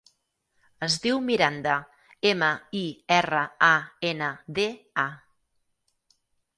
[0.87, 1.75] Es diu Miranda:
[2.31, 2.49] ema,
[2.81, 2.83] i,
[3.21, 3.73] erra, a,
[4.15, 4.69] ena, de,
[5.07, 5.09] a.